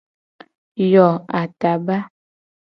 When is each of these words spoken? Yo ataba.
Yo 0.91 1.07
ataba. 1.41 1.97